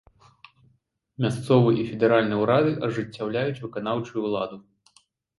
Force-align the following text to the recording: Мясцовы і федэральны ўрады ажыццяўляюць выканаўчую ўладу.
Мясцовы 1.25 1.73
і 1.81 1.83
федэральны 1.89 2.35
ўрады 2.43 2.71
ажыццяўляюць 2.87 3.61
выканаўчую 3.65 4.23
ўладу. 4.25 4.57